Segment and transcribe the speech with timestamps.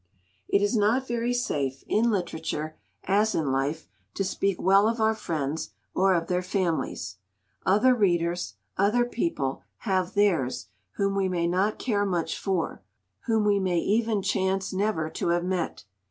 [0.47, 3.85] It is not very safe, in literature as in life,
[4.15, 7.17] to speak well of our friends or of their families.
[7.67, 12.81] Other readers, other people, have theirs, whom we may not care much for,
[13.27, 15.83] whom we may even chance never to have met.